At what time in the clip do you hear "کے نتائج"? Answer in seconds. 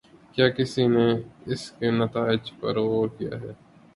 1.71-2.43